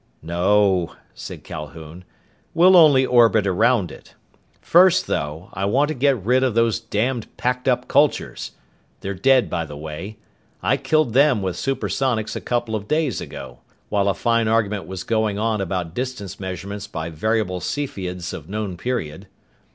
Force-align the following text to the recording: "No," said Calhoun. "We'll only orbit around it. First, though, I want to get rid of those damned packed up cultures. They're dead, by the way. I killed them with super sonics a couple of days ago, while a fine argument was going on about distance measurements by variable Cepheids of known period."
"No," 0.23 0.95
said 1.13 1.43
Calhoun. 1.43 2.03
"We'll 2.55 2.75
only 2.75 3.05
orbit 3.05 3.45
around 3.45 3.91
it. 3.91 4.15
First, 4.59 5.05
though, 5.05 5.51
I 5.53 5.65
want 5.65 5.89
to 5.89 5.93
get 5.93 6.25
rid 6.25 6.41
of 6.41 6.55
those 6.55 6.79
damned 6.79 7.27
packed 7.37 7.67
up 7.67 7.87
cultures. 7.87 8.53
They're 9.01 9.13
dead, 9.13 9.47
by 9.47 9.63
the 9.65 9.77
way. 9.77 10.17
I 10.63 10.75
killed 10.77 11.13
them 11.13 11.43
with 11.43 11.55
super 11.55 11.87
sonics 11.87 12.35
a 12.35 12.41
couple 12.41 12.75
of 12.75 12.87
days 12.87 13.21
ago, 13.21 13.59
while 13.89 14.09
a 14.09 14.15
fine 14.15 14.47
argument 14.47 14.87
was 14.87 15.03
going 15.03 15.37
on 15.37 15.61
about 15.61 15.93
distance 15.93 16.39
measurements 16.39 16.87
by 16.87 17.11
variable 17.11 17.59
Cepheids 17.59 18.33
of 18.33 18.49
known 18.49 18.77
period." 18.77 19.27